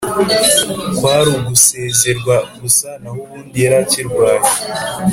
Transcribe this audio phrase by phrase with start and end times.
[0.97, 4.47] kwari ugusezerwa gusa nahubundi yarakirwaye